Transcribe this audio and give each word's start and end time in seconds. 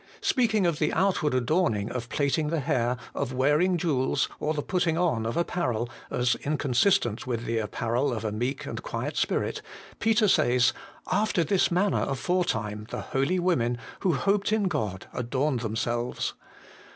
Speak 0.21 0.55
ing 0.55 0.65
of 0.65 0.79
the 0.79 0.91
'outward 0.93 1.35
adorning 1.35 1.91
of 1.91 2.09
plaiting 2.09 2.47
the 2.47 2.59
hair, 2.61 2.97
of 3.13 3.33
wearing 3.33 3.77
jewels, 3.77 4.27
or 4.39 4.55
the 4.55 4.63
putting 4.63 4.97
on 4.97 5.27
of 5.27 5.37
apparel,' 5.37 5.87
as 6.09 6.33
inconsistent 6.37 7.27
with 7.27 7.45
'the 7.45 7.59
apparel 7.59 8.11
of 8.11 8.25
a 8.25 8.31
meek 8.31 8.65
and 8.65 8.81
quiet 8.81 9.15
spirit,' 9.15 9.61
Peter 9.99 10.27
says, 10.27 10.73
'After 11.11 11.43
this 11.43 11.69
manner 11.69 12.03
aforetime 12.09 12.87
the 12.89 13.01
holy 13.01 13.37
women, 13.37 13.77
who 13.99 14.13
hoped 14.13 14.51
in 14.51 14.63
God, 14.63 15.05
adorned 15.13 15.59
themselves.' 15.59 16.33